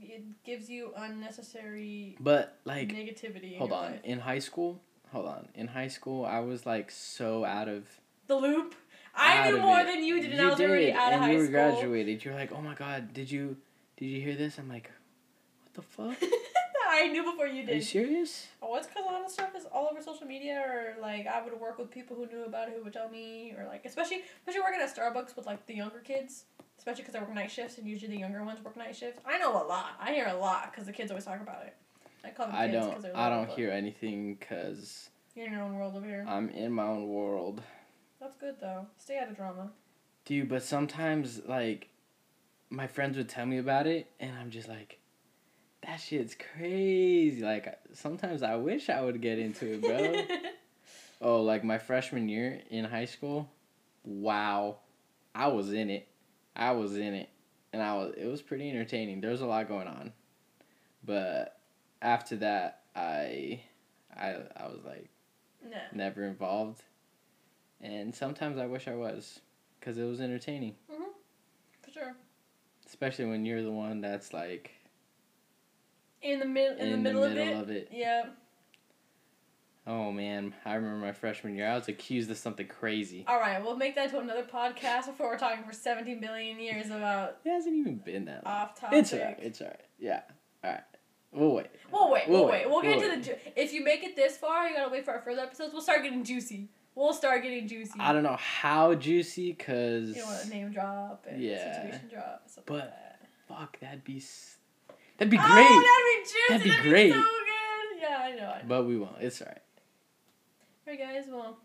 [0.00, 3.56] it gives you unnecessary But like, negativity.
[3.58, 3.92] hold on.
[3.92, 4.00] life.
[4.04, 4.80] In high school,
[5.12, 5.48] hold on.
[5.54, 7.84] In high school, I was like so out of.
[8.26, 8.74] The loop.
[9.14, 9.86] I knew more it.
[9.86, 11.46] than you did, and You I was already did, out of and high you were
[11.48, 12.24] graduated.
[12.24, 13.56] You're like, oh my god, did you,
[13.98, 14.58] did you hear this?
[14.58, 14.90] I'm like,
[15.64, 16.30] what the fuck?
[16.92, 17.70] I knew before you did.
[17.70, 18.48] Are you serious?
[18.60, 21.42] Oh, it's because a lot of stuff is all over social media, or like I
[21.42, 24.22] would work with people who knew about it who would tell me, or like especially
[24.40, 26.44] especially working at Starbucks with like the younger kids,
[26.78, 29.20] especially because I work night shifts and usually the younger ones work night shifts.
[29.26, 29.92] I know a lot.
[30.00, 31.74] I hear a lot because the kids always talk about it.
[32.24, 32.88] I call them I kids don't.
[32.90, 36.24] because they're I don't hear anything because You're in your own world over here.
[36.28, 37.62] I'm in my own world,
[38.20, 38.86] That's good though.
[38.98, 39.70] Stay out of drama.
[40.24, 40.48] dude.
[40.48, 41.88] But sometimes like,
[42.70, 44.98] my friends would tell me about it, and I'm just like,
[45.86, 47.42] that shit's crazy.
[47.42, 50.38] Like sometimes I wish I would get into it, bro.
[51.24, 53.48] Oh, like my freshman year in high school.
[54.04, 54.78] Wow.
[55.36, 56.08] I was in it.
[56.56, 57.28] I was in it.
[57.72, 59.20] And I was it was pretty entertaining.
[59.20, 60.12] There was a lot going on.
[61.04, 61.58] But
[62.02, 63.60] after that, I
[64.16, 65.10] I I was like
[65.64, 65.76] nah.
[65.92, 66.82] never involved.
[67.80, 69.40] And sometimes I wish I was
[69.80, 70.74] cuz it was entertaining.
[70.90, 71.12] Mhm.
[71.82, 72.16] for sure.
[72.84, 74.72] Especially when you're the one that's like
[76.22, 77.56] In the mid, in, the middle, of, it.
[77.56, 77.88] of it.
[77.92, 78.26] Yeah.
[79.84, 81.68] Oh man, I remember my freshman year.
[81.68, 83.24] I was accused of something crazy.
[83.26, 86.86] All right, we'll make that to another podcast before we're talking for 17 billion years
[86.86, 88.54] about It hasn't even been that long.
[88.54, 88.98] off topic.
[89.00, 89.38] It's alright.
[89.40, 89.80] It's alright.
[89.98, 90.20] Yeah.
[90.64, 90.82] Alright.
[91.32, 91.66] We'll wait.
[91.90, 92.28] We'll wait.
[92.28, 92.60] We'll, We'll wait.
[92.66, 93.34] wait, We'll get we'll into the.
[93.34, 95.72] Ju- if you make it this far, you gotta wait for our further episodes.
[95.72, 96.68] We'll start getting juicy.
[96.94, 97.98] We'll start getting juicy.
[97.98, 100.48] I don't know how juicy, cause You know what?
[100.48, 101.72] Name drop and Yeah.
[101.82, 102.42] situation drop.
[102.46, 103.18] Something But- like that.
[103.48, 104.22] fuck, that'd be
[105.22, 105.66] that'd be oh, great.
[105.68, 106.40] Oh, that'd be juicy.
[106.48, 107.12] That'd be That'd be great.
[107.12, 108.00] so good.
[108.00, 108.50] Yeah, I know.
[108.50, 108.68] I know.
[108.68, 109.16] But we won't.
[109.20, 109.58] It's alright.
[110.86, 111.24] Alright, guys.
[111.30, 111.58] Well,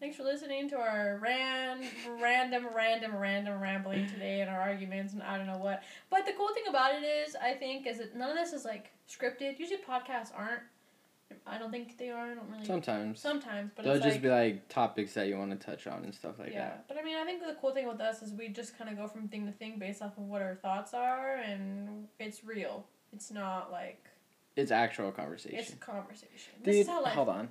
[0.00, 1.84] thanks for listening to our ran,
[2.20, 5.82] random, random, random rambling today and our arguments and I don't know what.
[6.08, 8.64] But the cool thing about it is, I think, is that none of this is
[8.64, 9.58] like scripted.
[9.58, 10.62] Usually podcasts aren't.
[11.46, 12.30] I don't think they are.
[12.30, 12.64] I don't really.
[12.64, 15.86] Sometimes Sometimes, but they'll it's just like, be like topics that you want to touch
[15.86, 16.84] on and stuff like yeah, that.
[16.88, 18.96] but I mean, I think the cool thing with us is we just kind of
[18.96, 22.86] go from thing to thing based off of what our thoughts are, and it's real.
[23.14, 24.04] It's not like
[24.56, 25.58] It's actual conversation.
[25.58, 26.52] it's a conversation.
[26.62, 27.14] this Dude, is how life.
[27.14, 27.48] hold on.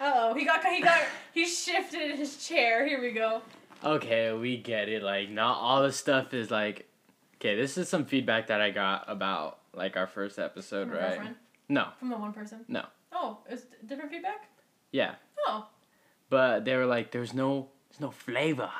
[0.00, 2.86] Oh, he got he got he shifted in his chair.
[2.86, 3.42] Here we go.
[3.84, 5.02] Okay, we get it.
[5.02, 6.86] Like, not all the stuff is like.
[7.36, 11.08] Okay, this is some feedback that I got about like our first episode, From right?
[11.10, 11.34] girlfriend?
[11.68, 12.60] No, From the one person.
[12.66, 12.84] No.
[13.12, 14.48] Oh, it's different feedback.
[14.90, 15.14] yeah,
[15.46, 15.66] Oh,
[16.30, 18.70] but they were like, "There's no, there's no flavor,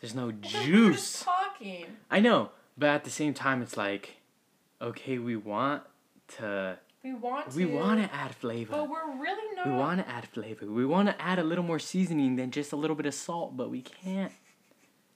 [0.00, 1.86] there's no well, then we were just juice." talking.
[2.10, 4.16] I know, but at the same time, it's like,
[4.80, 5.82] okay, we want
[6.36, 7.56] to, We want to.
[7.56, 8.72] we want to add flavor.
[8.72, 9.66] But we're really not.
[9.66, 10.66] We want to add flavor.
[10.66, 13.56] We want to add a little more seasoning than just a little bit of salt,
[13.56, 14.32] but we can't.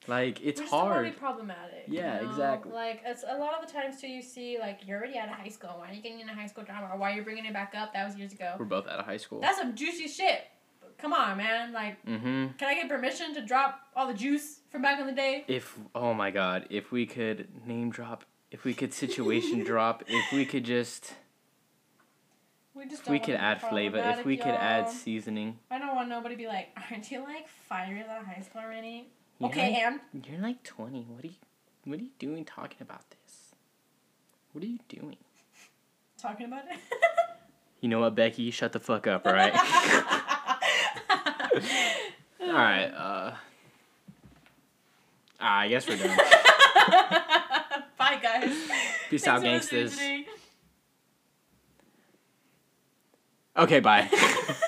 [0.06, 1.04] Like it's we just don't wanna hard.
[1.04, 1.84] be problematic.
[1.86, 2.30] Yeah, you know?
[2.30, 2.72] exactly.
[2.72, 4.08] Like it's a lot of the times too.
[4.08, 5.74] You see, like you're already out of high school.
[5.76, 6.88] Why are you getting into high school drama?
[6.90, 7.92] Or why are you bringing it back up?
[7.92, 8.54] That was years ago.
[8.58, 9.40] We're both out of high school.
[9.40, 10.44] That's some juicy shit.
[10.96, 11.72] Come on, man.
[11.72, 12.46] Like, mm-hmm.
[12.58, 15.44] can I get permission to drop all the juice from back in the day?
[15.46, 20.32] If oh my god, if we could name drop, if we could situation drop, if
[20.32, 21.14] we could just,
[22.74, 25.58] We just we could add flavor, if we could add seasoning.
[25.70, 28.40] I don't want nobody to be like, aren't you like five years out of high
[28.42, 29.08] school already?
[29.38, 31.02] You're okay, like- and You're like twenty.
[31.08, 31.34] What are you?
[31.84, 33.52] What are you doing talking about this?
[34.52, 35.16] What are you doing?
[36.20, 36.78] talking about it.
[37.80, 38.50] You know what, Becky?
[38.50, 39.54] Shut the fuck up, all right?
[42.40, 42.86] all right.
[42.88, 43.34] Uh.
[45.38, 46.18] ah, I guess we're done.
[48.08, 48.48] Bye, guys.
[49.10, 50.00] Peace Thanks out, gangsters.
[53.56, 54.08] Okay, bye.